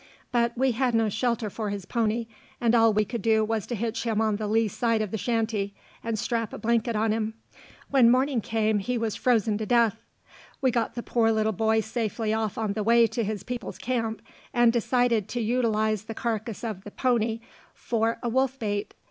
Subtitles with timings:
[0.31, 2.25] But we had no shelter for his pony,
[2.59, 5.17] and all we could do was to hitch him on the lee side of the
[5.19, 7.35] shanty, and strap a blanket on him.
[7.91, 10.03] When morning came he was frozen to death.
[10.59, 14.23] We got the poor little boy safely off on the way to his people's camp,
[14.55, 17.41] and decided to utilize the carcass of the pony
[17.75, 18.95] for a wolf bait.